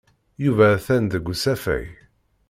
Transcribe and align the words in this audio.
Yuba 0.43 0.65
atan 0.75 1.03
deg 1.13 1.25
usafag. 1.33 1.85